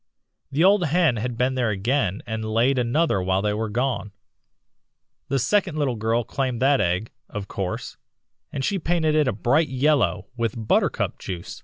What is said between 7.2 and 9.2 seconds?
of course, and she painted